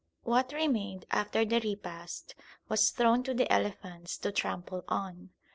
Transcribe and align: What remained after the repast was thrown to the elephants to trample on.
What 0.23 0.51
remained 0.51 1.05
after 1.11 1.45
the 1.45 1.59
repast 1.59 2.33
was 2.67 2.89
thrown 2.89 3.21
to 3.21 3.35
the 3.35 3.47
elephants 3.53 4.17
to 4.17 4.31
trample 4.31 4.83
on. 4.87 5.29